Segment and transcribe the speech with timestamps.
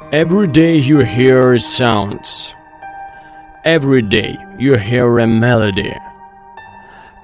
[0.00, 2.54] Every day you hear sounds.
[3.64, 5.92] Every day you hear a melody.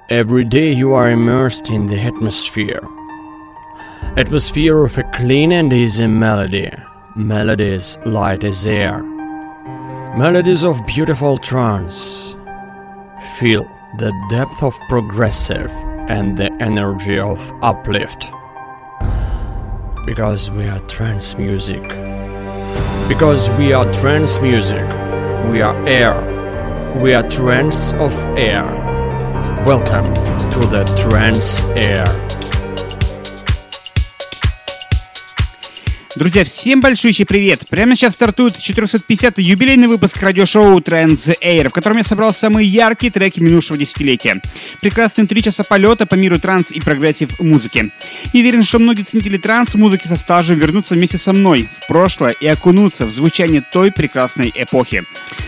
[0.09, 2.87] Every day you are immersed in the atmosphere.
[4.17, 6.69] Atmosphere of a clean and easy melody.
[7.15, 9.01] Melodies light as air.
[10.17, 12.35] Melodies of beautiful trance.
[13.39, 13.63] Feel
[13.97, 15.71] the depth of progressive
[16.07, 18.27] and the energy of uplift.
[20.05, 22.14] Because we are trance music.
[23.07, 24.83] Because we are trance music.
[25.51, 26.15] We are air.
[26.99, 28.65] We are trance of air.
[29.63, 30.11] Welcome
[30.51, 32.03] to the trance air.
[36.15, 37.67] Друзья, всем большущий привет!
[37.67, 43.11] Прямо сейчас стартует 450-й юбилейный выпуск радиошоу Trends Air, в котором я собрал самые яркие
[43.11, 44.41] треки минувшего десятилетия.
[44.79, 47.91] Прекрасные три часа полета по миру транс и прогрессив музыки.
[48.31, 52.47] И уверен, что многие ценители транс-музыки со стажем вернутся вместе со мной в прошлое и
[52.47, 55.03] окунутся в звучание той прекрасной эпохи.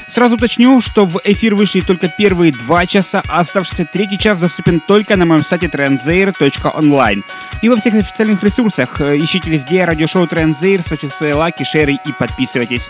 [0.07, 4.81] Сразу уточню, что в эфир вышли только первые два часа, а оставшийся третий час доступен
[4.81, 7.23] только на моем сайте trendzair.online.
[7.61, 12.11] И во всех официальных ресурсах ищите везде радиошоу Trends Зейр, ставьте свои лайки, шеры и
[12.11, 12.89] подписывайтесь.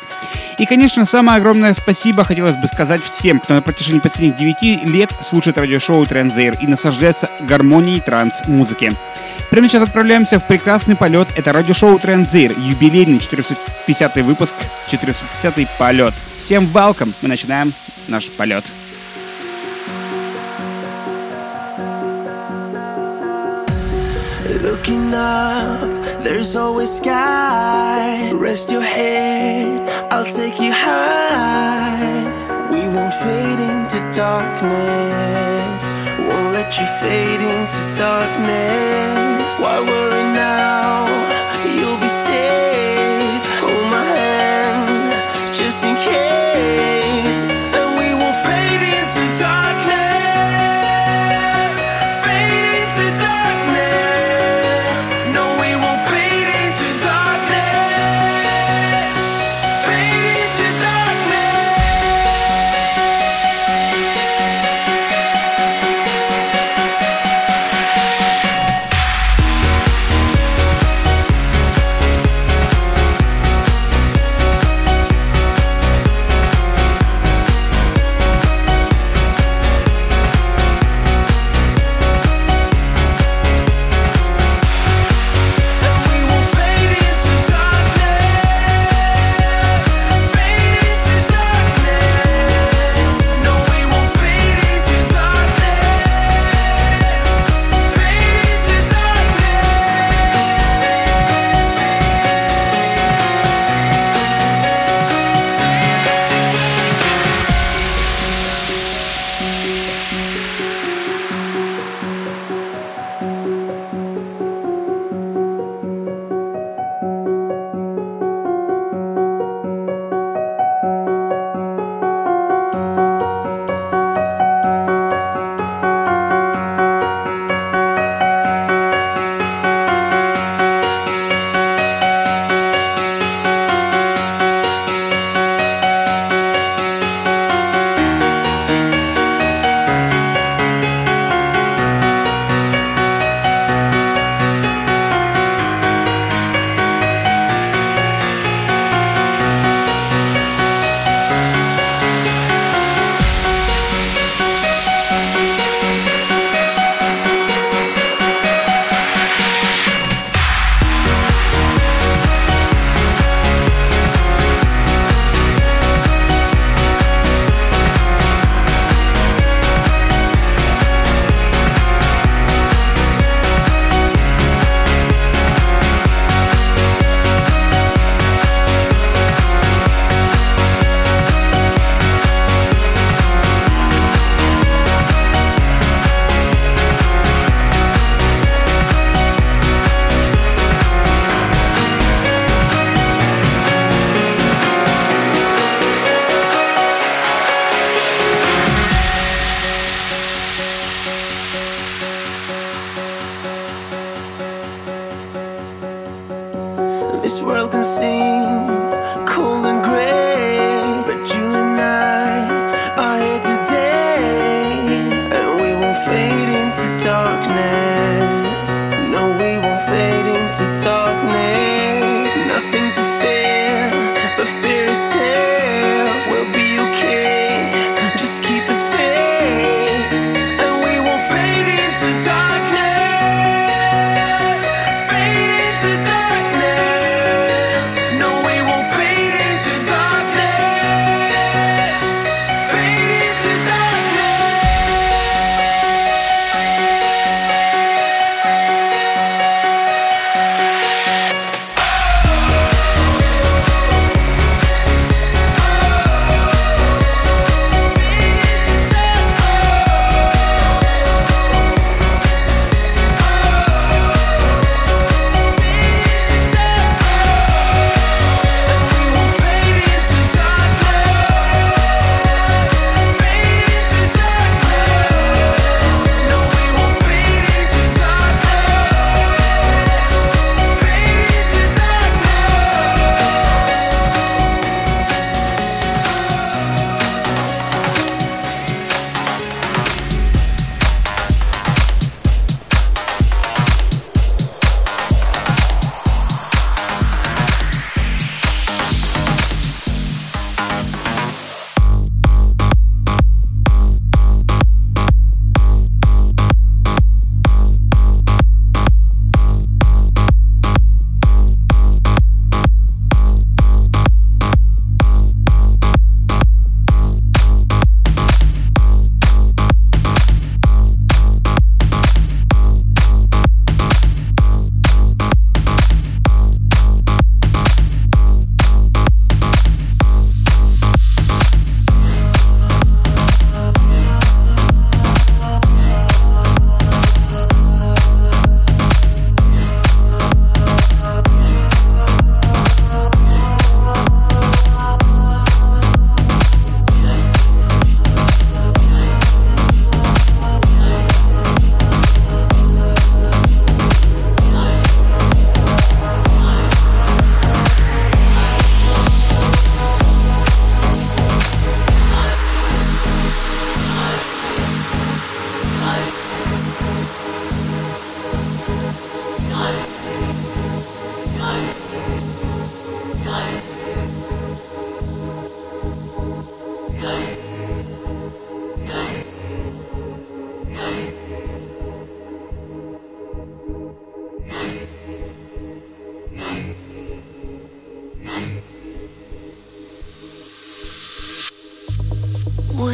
[0.58, 5.12] И, конечно, самое огромное спасибо хотелось бы сказать всем, кто на протяжении последних 9 лет
[5.22, 8.92] слушает радиошоу Транзейр и наслаждается гармонией транс-музыки.
[9.50, 11.30] Прямо сейчас отправляемся в прекрасный полет.
[11.36, 14.56] Это радиошоу Транзейр, юбилейный 450 выпуск,
[14.90, 16.14] 450 полет.
[16.40, 17.14] Всем welcome!
[17.22, 17.74] Мы начинаем
[18.08, 18.66] наш полет.
[24.48, 28.32] Looking up, there's always sky.
[28.32, 32.24] Rest your head, I'll take you high.
[32.72, 35.84] We won't fade into darkness.
[36.28, 39.60] Won't let you fade into darkness.
[39.60, 41.27] Why worry now?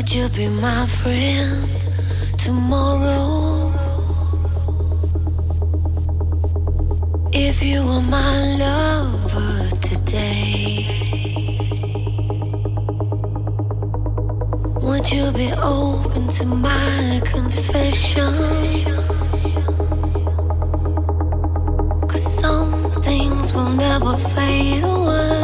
[0.04, 1.70] Would you be my friend
[2.38, 3.72] tomorrow?
[7.32, 10.88] If you were my lover today,
[14.82, 18.26] would you be open to my confessions?
[22.12, 25.43] Cause some things will never fade away.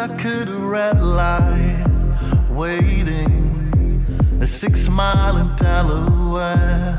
[0.00, 1.84] Stuck at a red light,
[2.48, 4.02] waiting
[4.40, 6.98] a six mile in Delaware.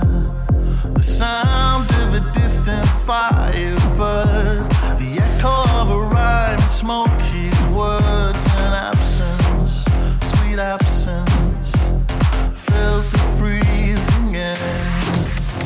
[0.94, 9.88] The sound of a distant firebird, the echo of a rhyme, Smokey's words and absence,
[10.36, 11.72] sweet absence
[12.54, 14.92] fills the freezing air.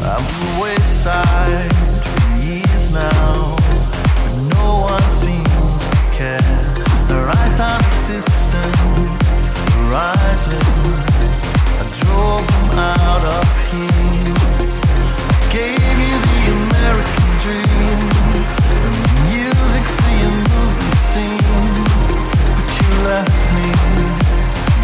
[0.07, 6.54] I'm the wayside for years now, but no one seems to care.
[7.27, 8.75] Eyes on a distant
[9.73, 10.61] horizon.
[11.81, 14.35] I drove them out of here.
[15.49, 17.99] Gave you the American dream
[18.83, 18.91] the
[19.25, 21.75] music for your movie scene,
[22.55, 23.67] but you left me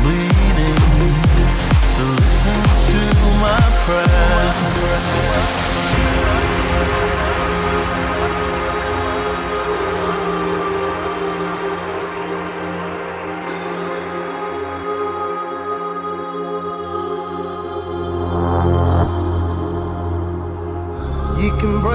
[0.02, 0.82] bleeding.
[1.94, 3.02] So listen to
[3.38, 5.41] my prayer.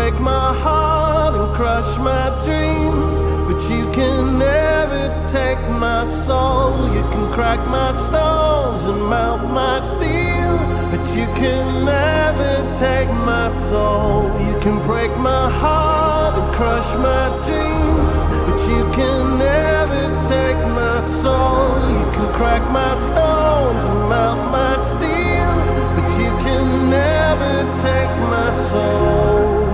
[0.08, 6.94] Break my heart and crush my dreams, but you can never take my soul.
[6.94, 10.58] You can crack my stones and melt my steel,
[10.92, 14.30] but you can never take my soul.
[14.46, 21.00] You can break my heart and crush my dreams, but you can never take my
[21.00, 21.66] soul.
[21.98, 25.52] You can crack my stones and melt my steel,
[25.96, 29.65] but you can never take my soul.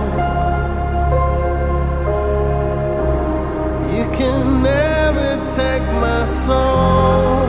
[4.63, 7.47] Never take my soul.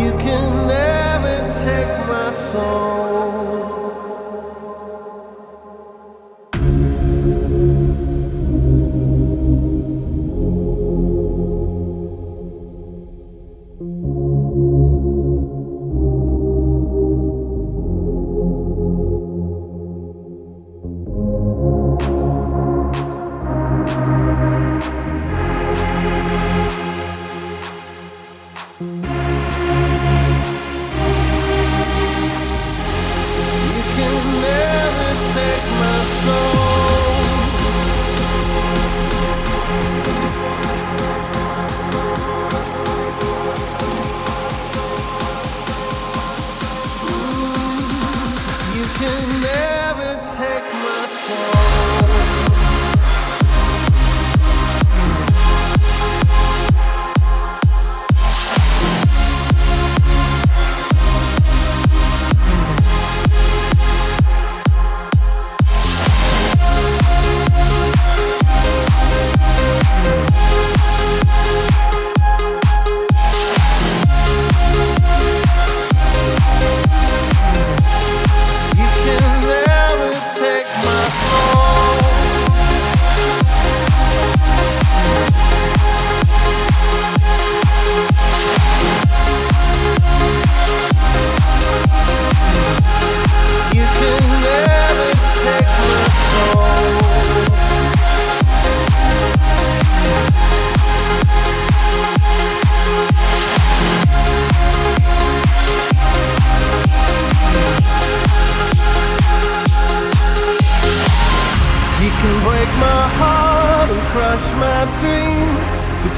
[0.00, 3.05] You can never take my soul.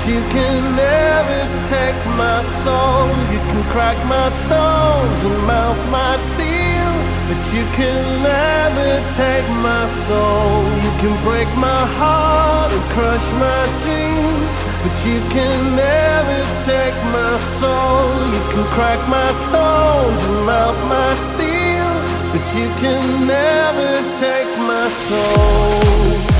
[0.08, 3.08] You can never take my soul.
[3.32, 6.92] You can crack my stones and melt my steel,
[7.28, 10.64] but you can never take my soul.
[10.84, 17.36] You can break my heart and crush my dreams, but you can never take my
[17.60, 18.08] soul.
[18.32, 21.90] You can crack my stones and melt my steel.
[22.32, 26.37] But you can never take my soul.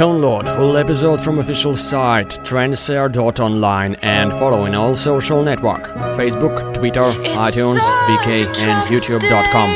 [0.00, 7.12] Download full episode from official site tranceair.online and follow in all social network Facebook, Twitter,
[7.36, 9.68] iTunes, VK and YouTube.com.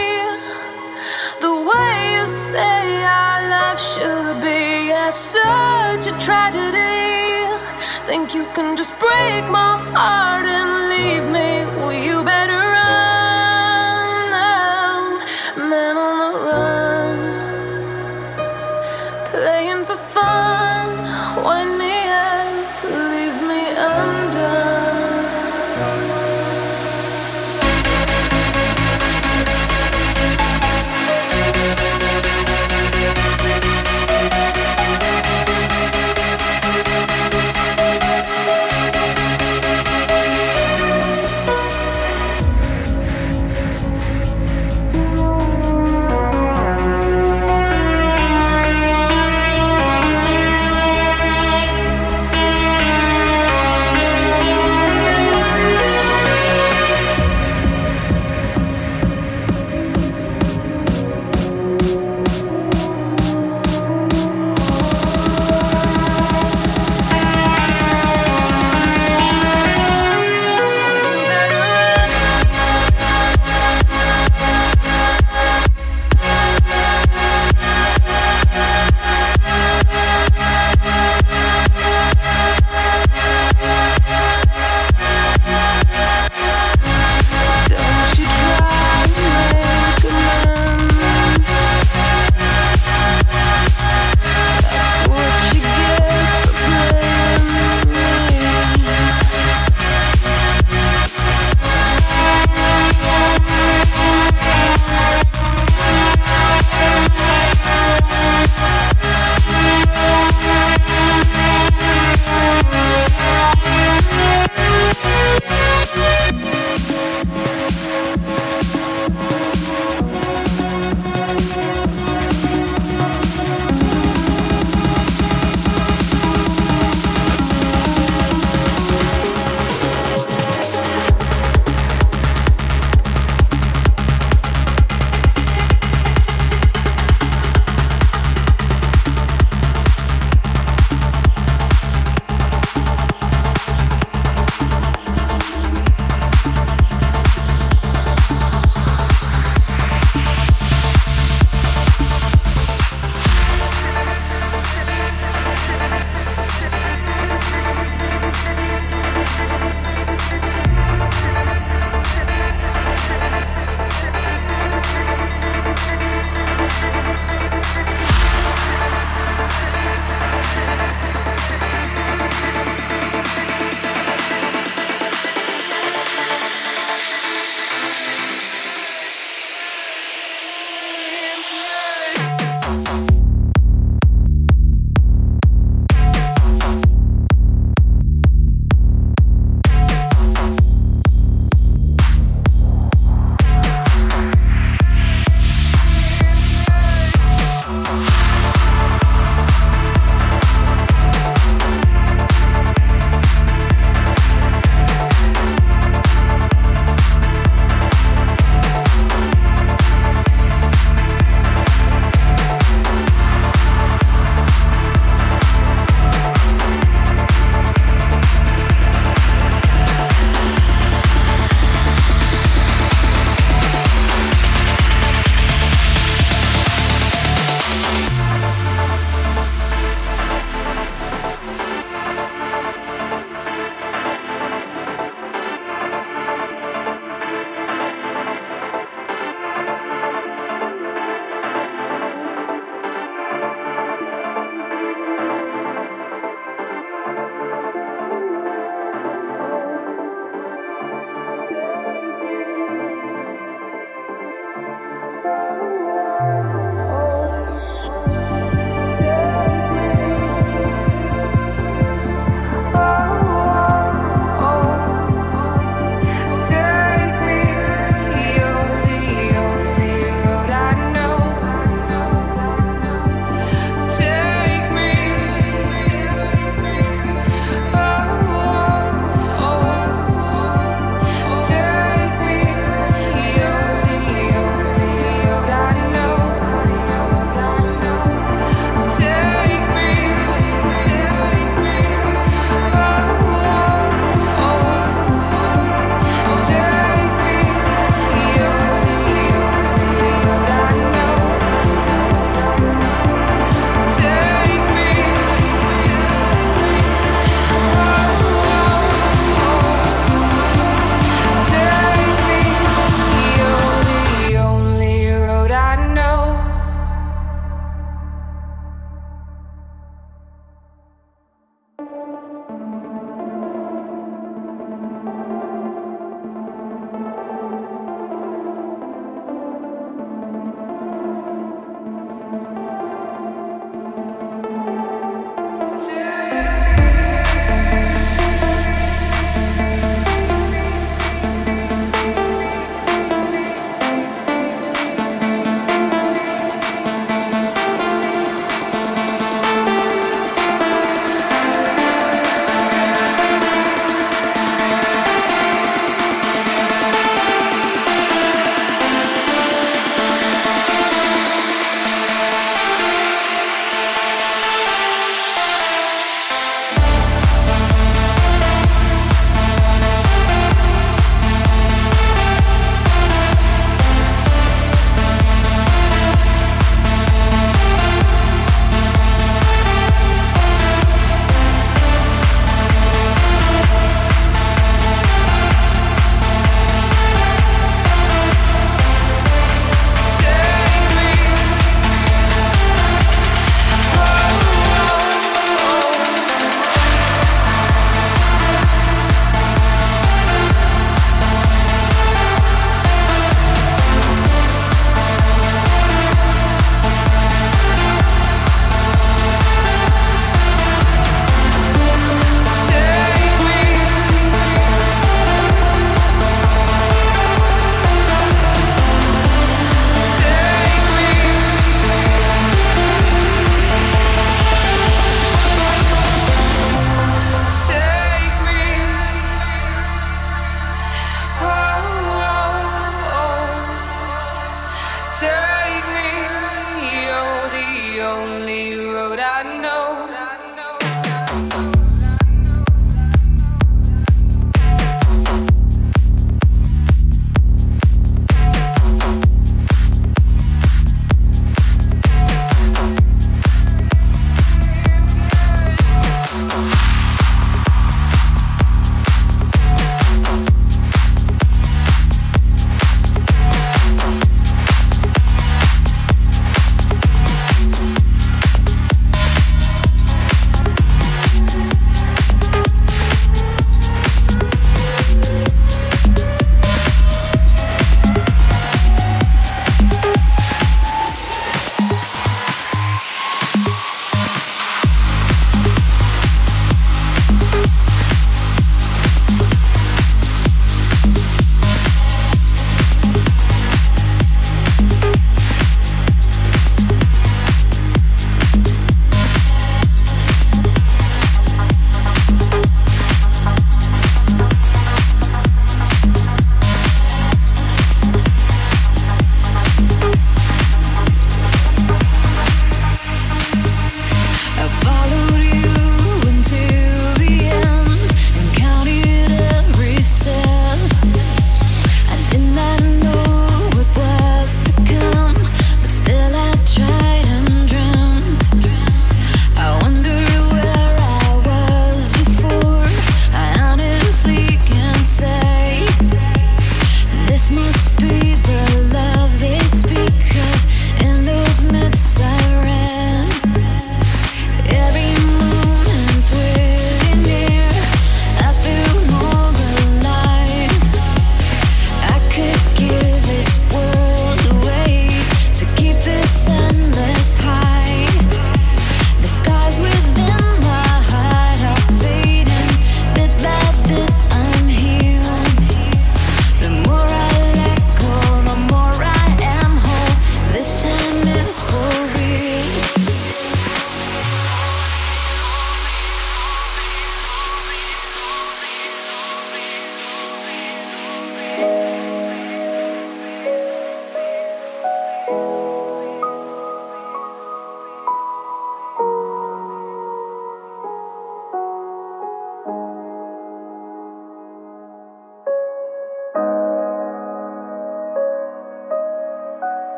[1.43, 7.45] The way you say our life should be such a tragedy.
[8.07, 9.84] Think you can just break my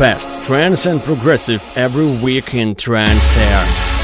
[0.00, 3.99] best trance and progressive every week in Trance Air.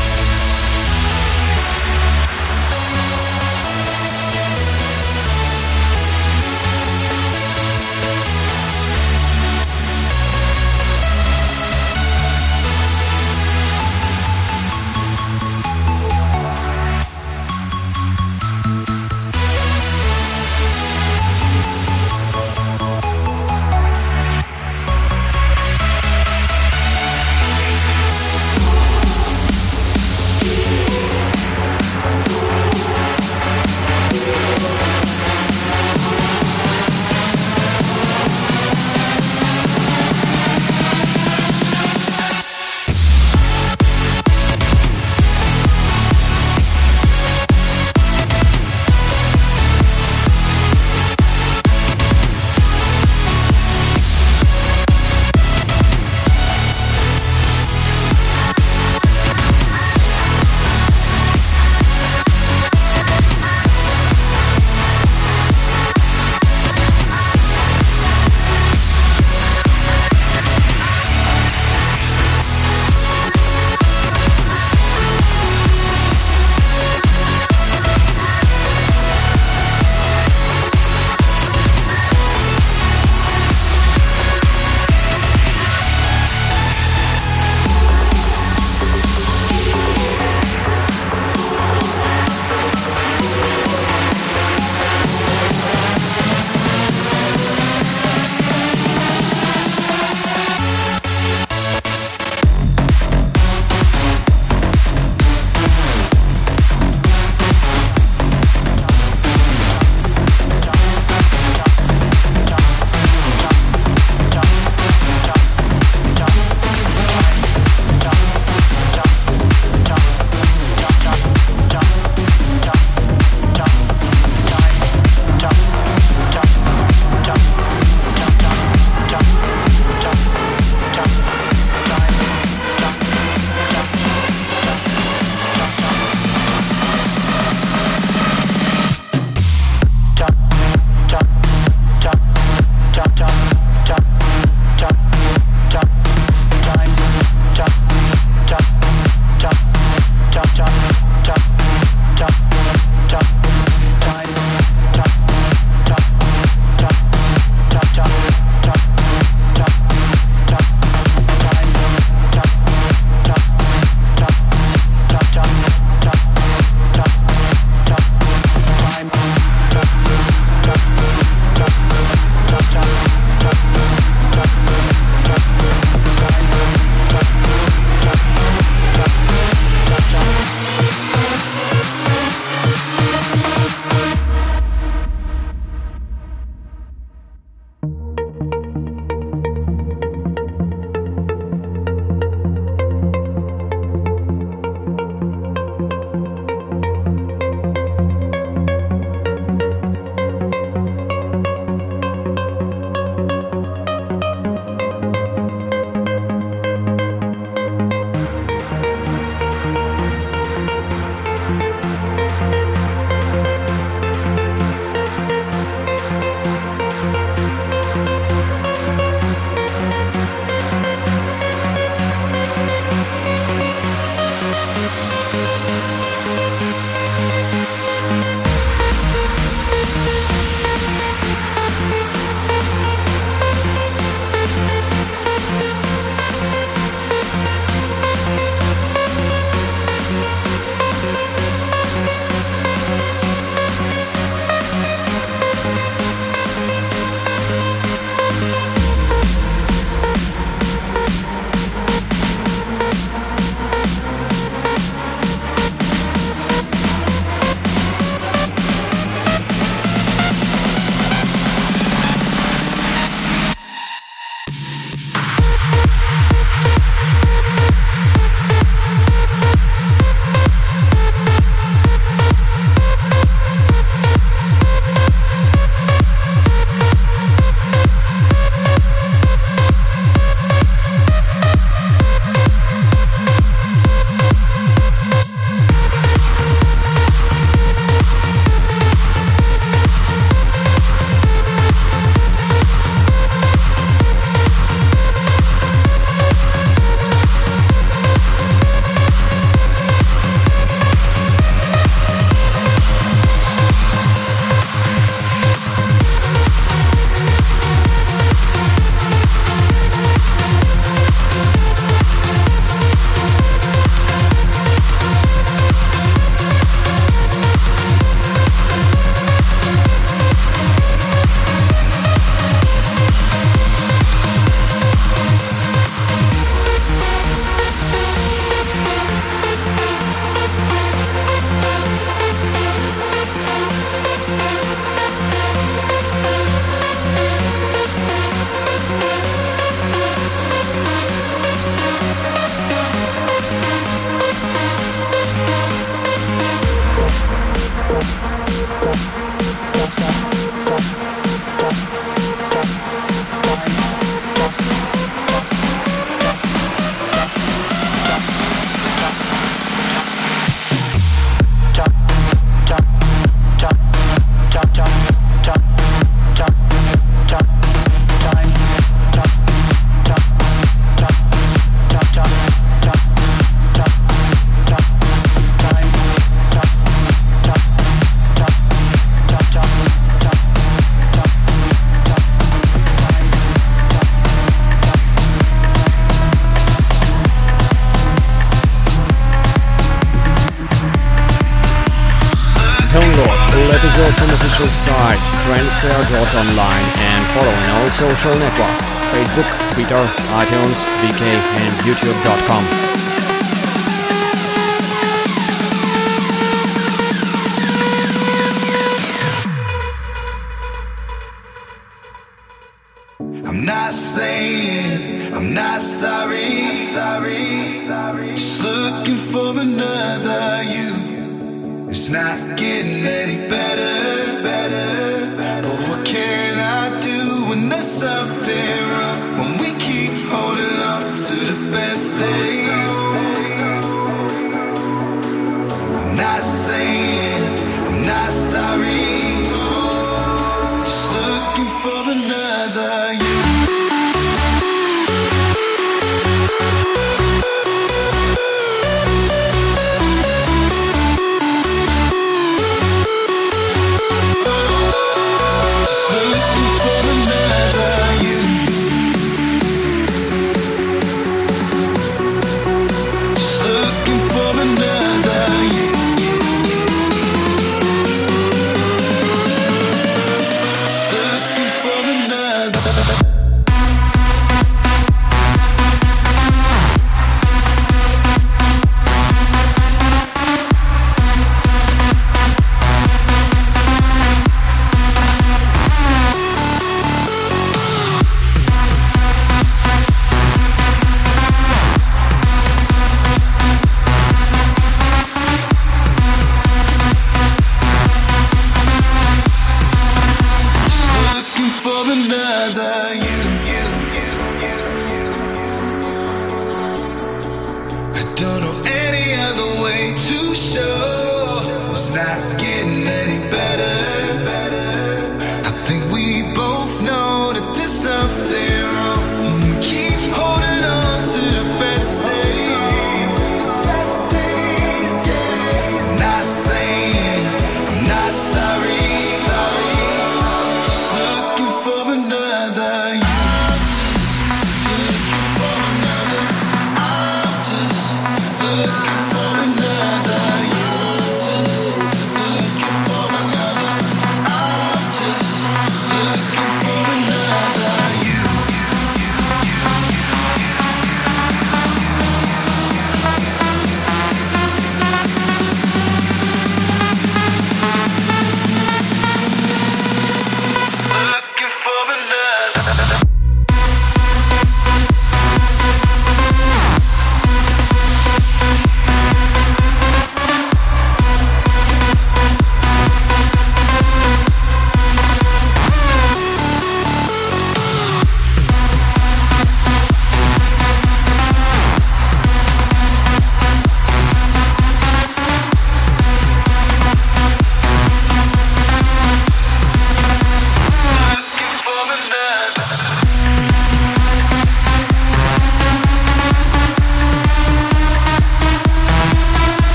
[395.71, 400.07] Site tranceair.online and following all social networks Facebook, Twitter,
[400.39, 402.86] iTunes, VK and YouTube.com.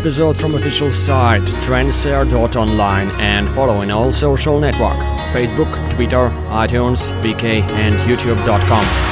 [0.00, 4.96] episode from official site tranceair.online and follow in all social network
[5.34, 9.09] Facebook, Twitter, iTunes, VK and YouTube.com.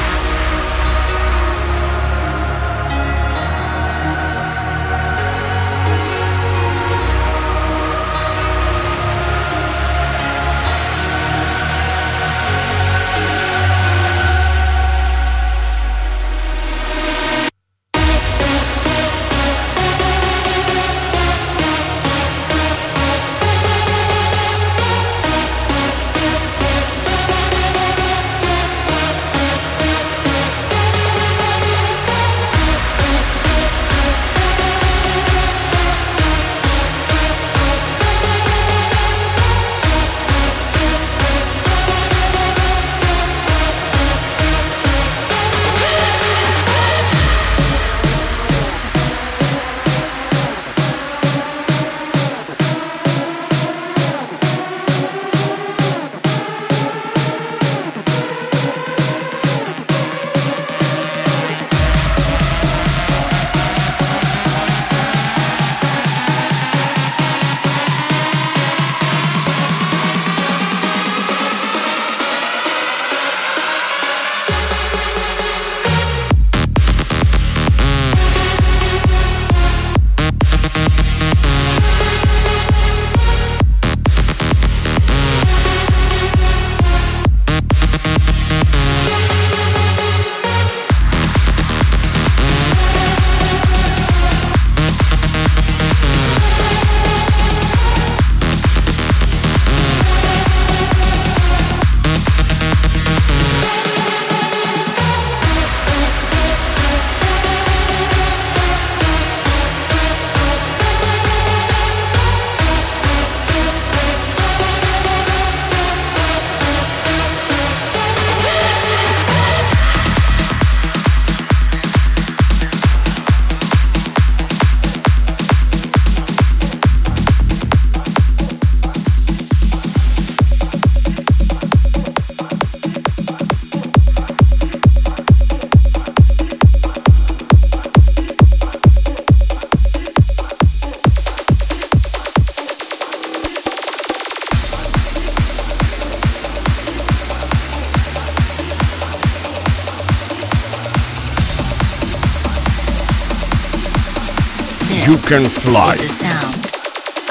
[155.29, 155.95] can fly.
[155.95, 156.65] the sound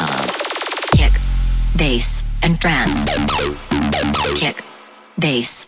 [0.05, 1.19] of kick,
[1.75, 3.05] bass, and trance.
[4.39, 4.63] Kick,
[5.17, 5.66] bass,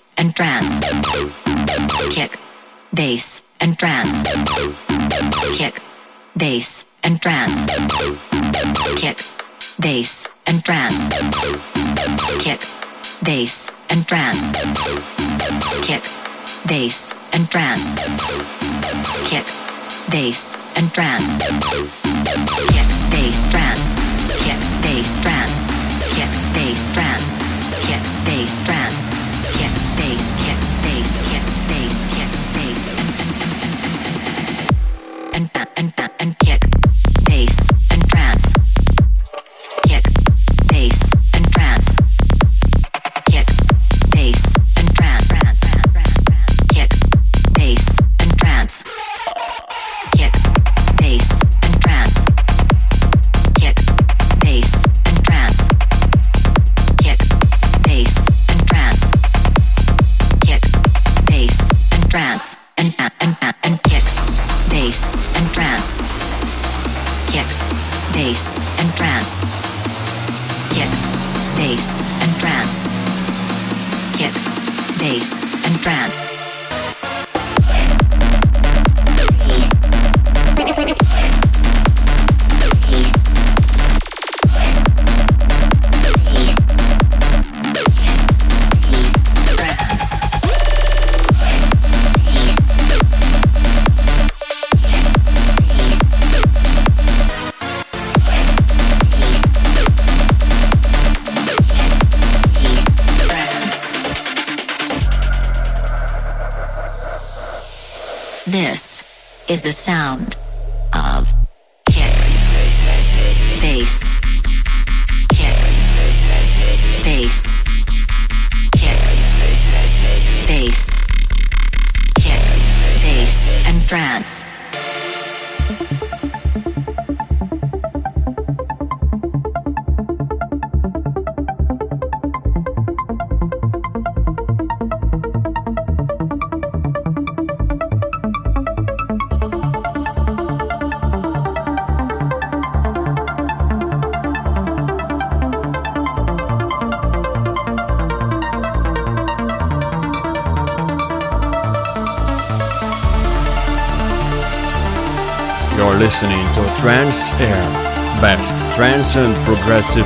[157.10, 158.22] Air.
[158.22, 160.06] Best trance and progressive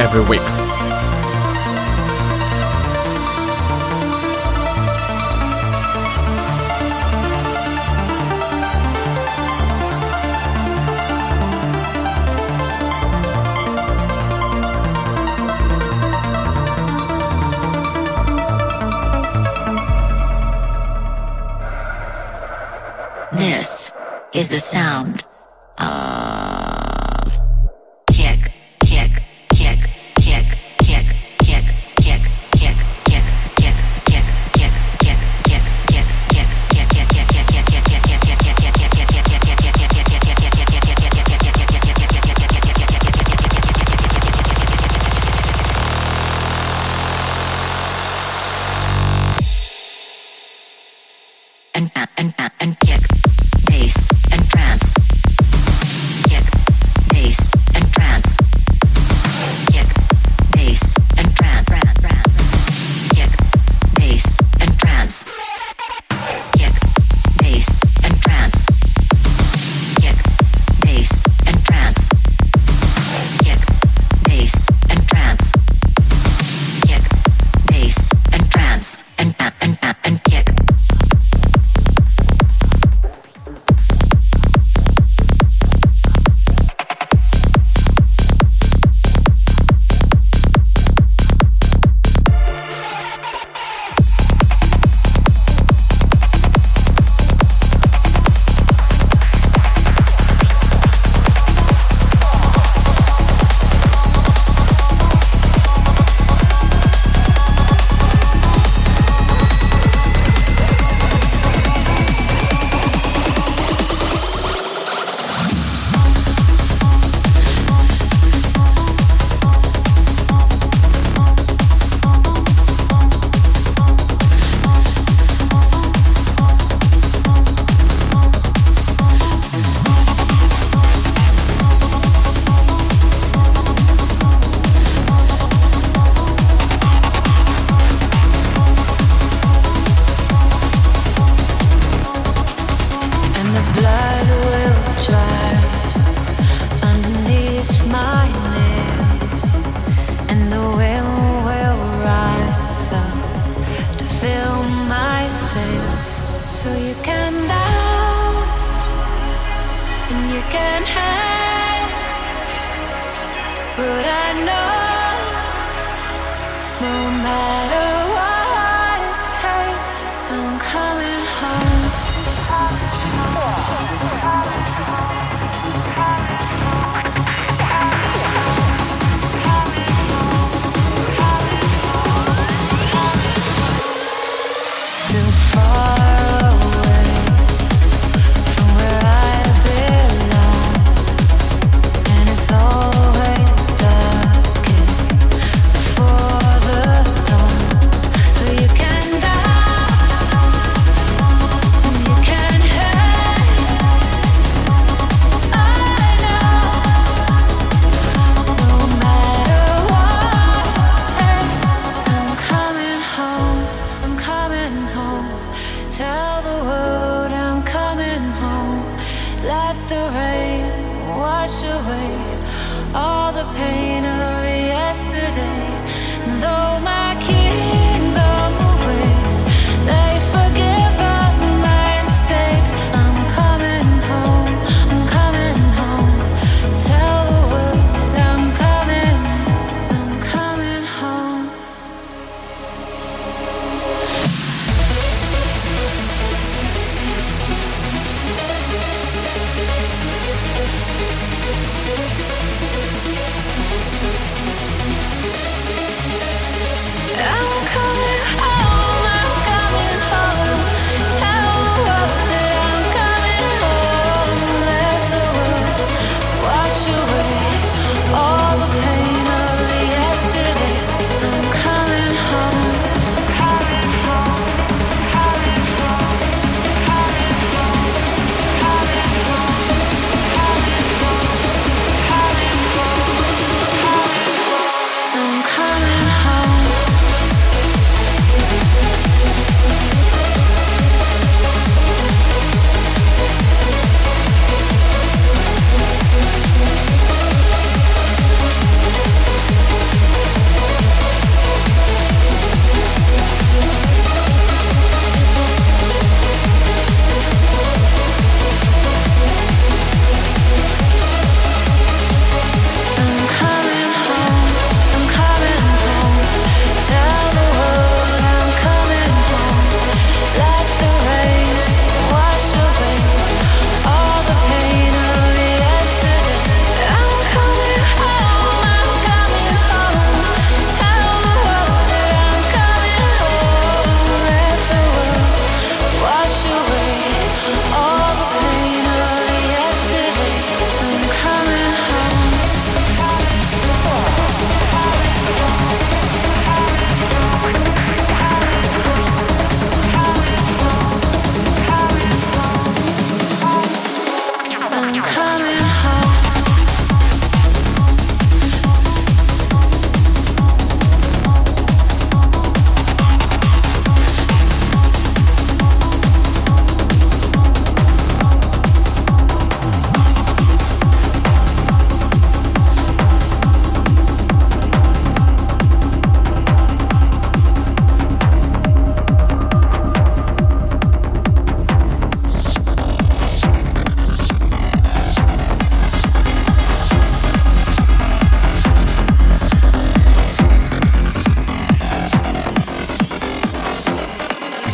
[0.00, 0.59] every week.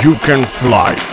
[0.06, 1.05] You can fly.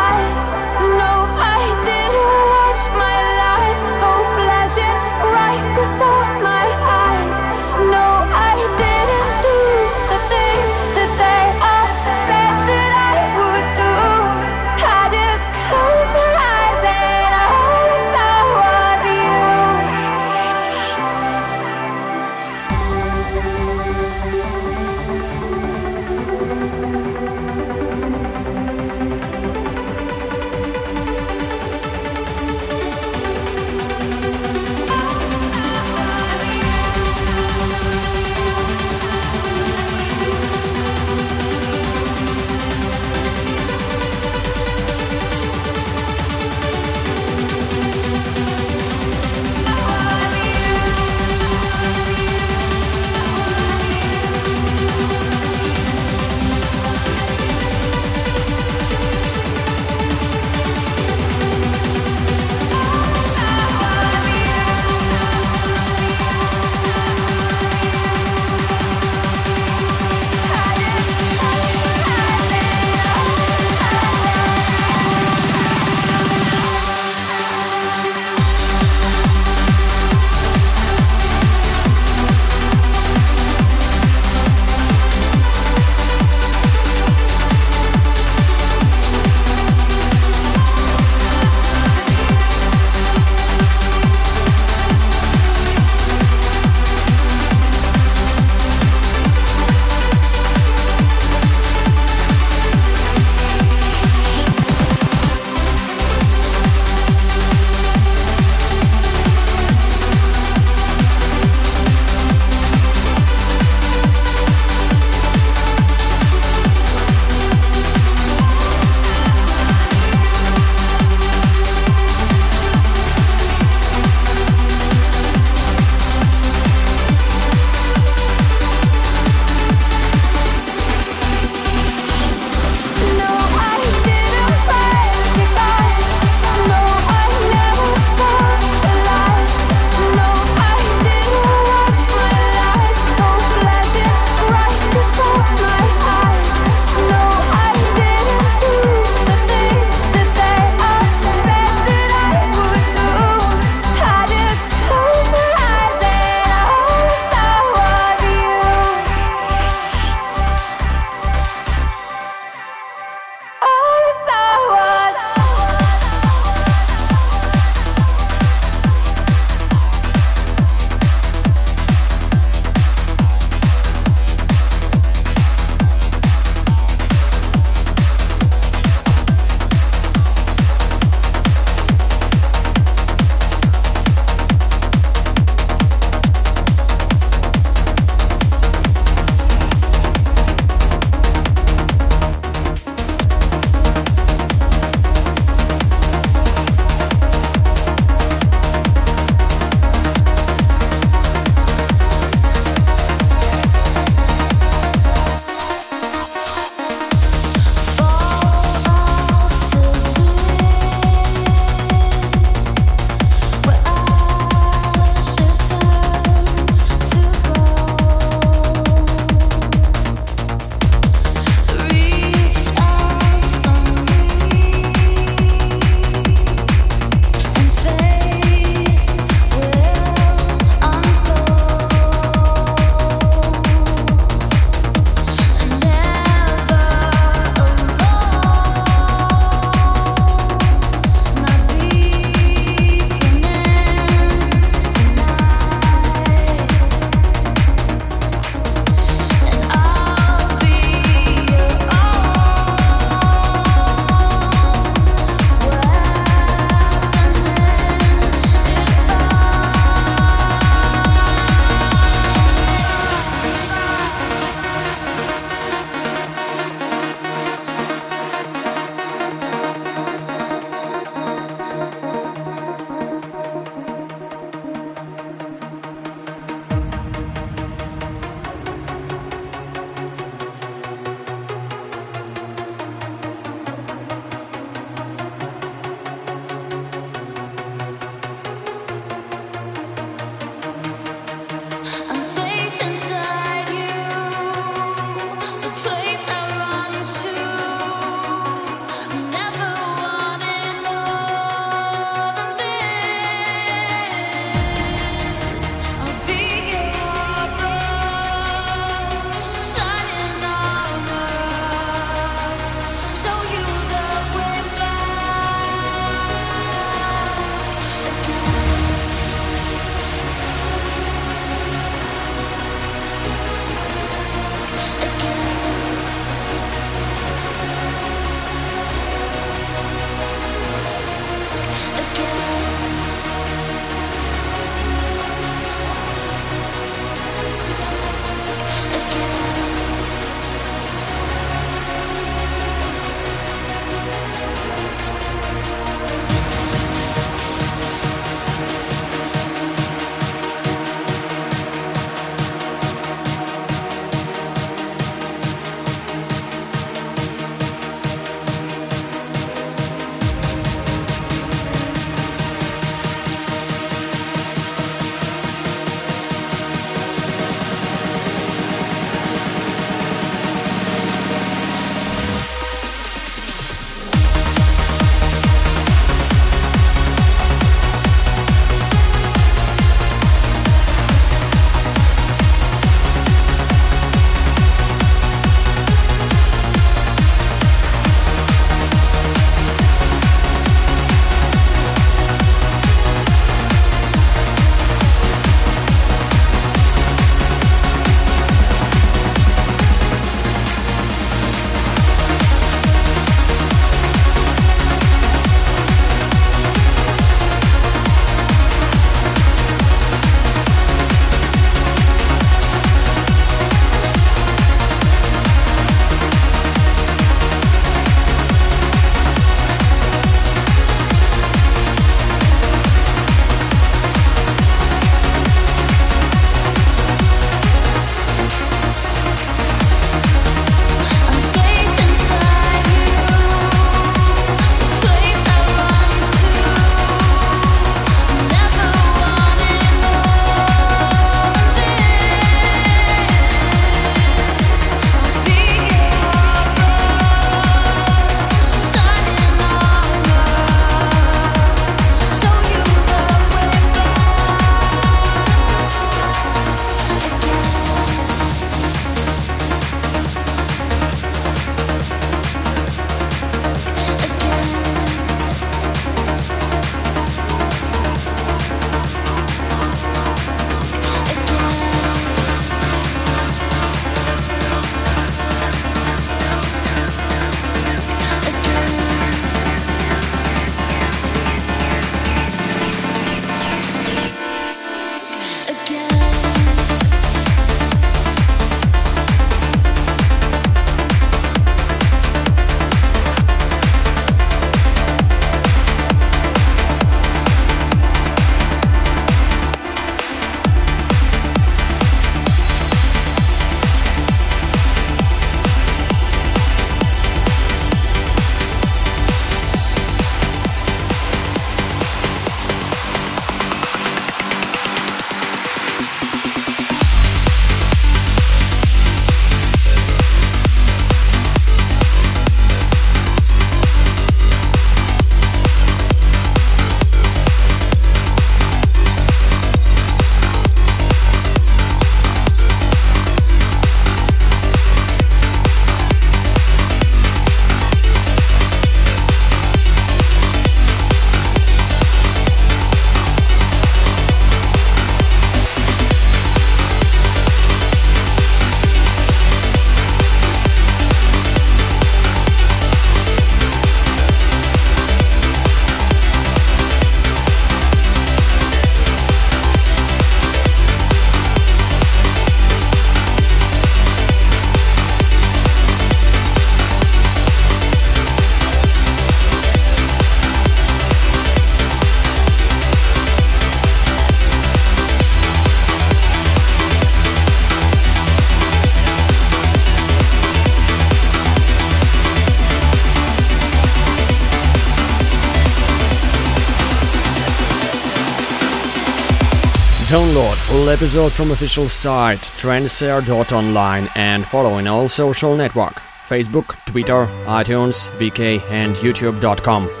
[590.91, 595.93] Episode from official site tranceair.online and following all social network
[596.27, 600.00] Facebook, Twitter, iTunes, VK and YouTube.com.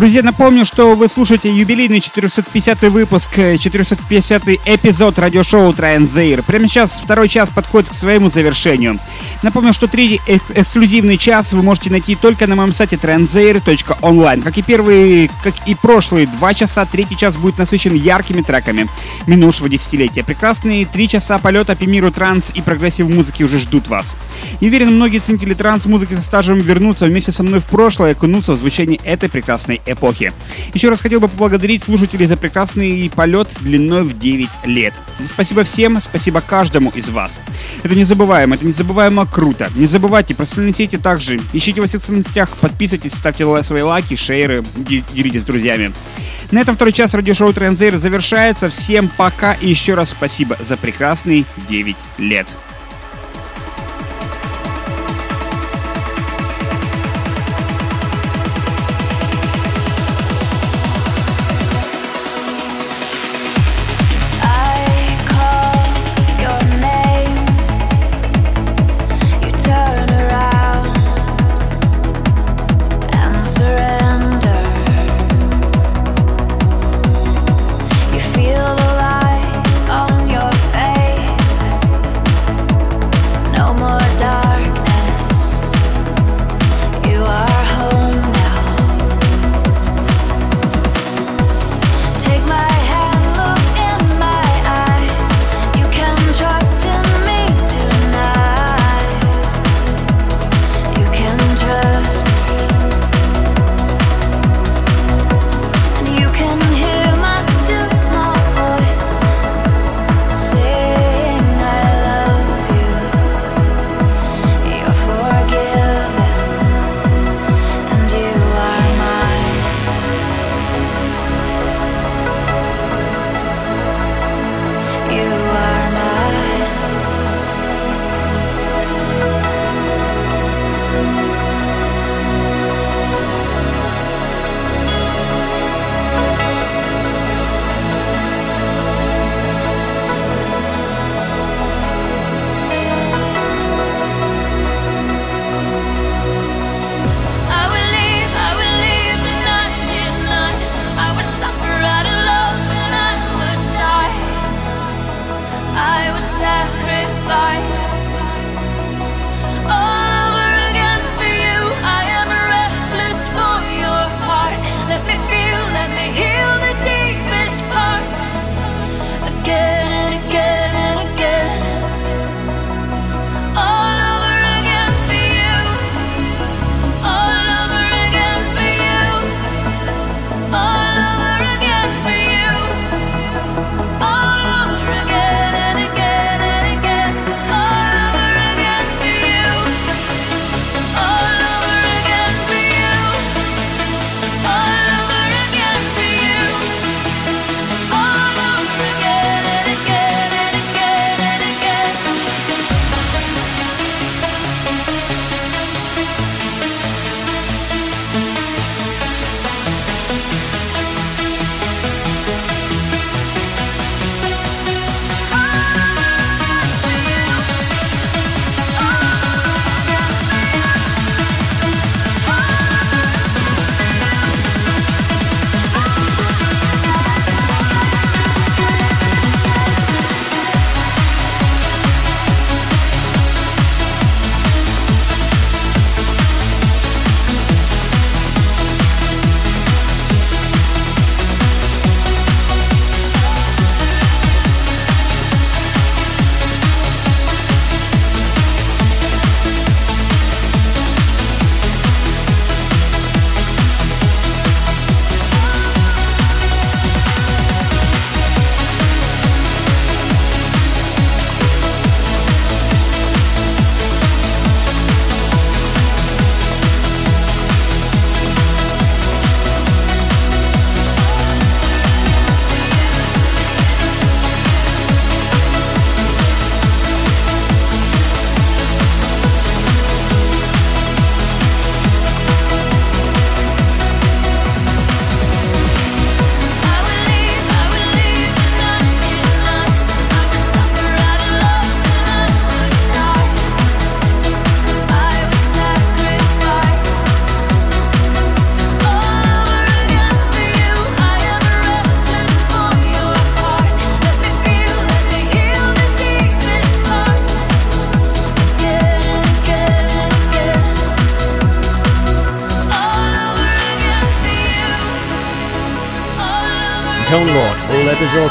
[0.00, 6.42] Друзья, напомню, что вы слушаете юбилейный 450 выпуск, 450 эпизод радиошоу Транзейр.
[6.42, 8.98] Прямо сейчас второй час подходит к своему завершению.
[9.42, 14.42] Напомню, что третий эк- эксклюзивный час вы можете найти только на моем сайте transair.online.
[14.42, 18.88] Как и первые, как и прошлые два часа, третий час будет насыщен яркими треками
[19.26, 20.22] минувшего десятилетия.
[20.24, 24.14] Прекрасные три часа полета по миру транс и прогрессив музыки уже ждут вас.
[24.60, 28.52] И уверен, многие ценители транс-музыки со стажем вернутся вместе со мной в прошлое и окунутся
[28.52, 30.32] в звучание этой прекрасной эпохи.
[30.74, 34.94] Еще раз хотел бы поблагодарить слушателей за прекрасный полет длиной в 9 лет.
[35.26, 37.40] Спасибо всем, спасибо каждому из вас.
[37.82, 39.70] Это незабываемо, это незабываемо круто.
[39.74, 41.40] Не забывайте про социальные сети также.
[41.52, 45.92] Ищите во всех социальных сетях, подписывайтесь, ставьте свои лайки, шейры, де- делитесь с друзьями.
[46.50, 48.68] На этом второй час радиошоу Транзейр завершается.
[48.68, 52.46] Всем пока и еще раз спасибо за прекрасные 9 лет.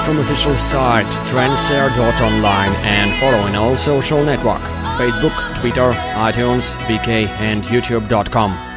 [0.09, 4.59] From official site tranceair.online and follow in all social network
[4.97, 8.68] Facebook, Twitter, iTunes, VK and YouTube.com.